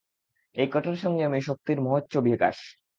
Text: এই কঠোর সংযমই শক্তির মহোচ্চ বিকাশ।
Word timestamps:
এই 0.55 0.67
কঠোর 0.71 0.95
সংযমই 0.95 1.41
শক্তির 1.41 1.77
মহোচ্চ 1.81 2.13
বিকাশ। 2.27 2.57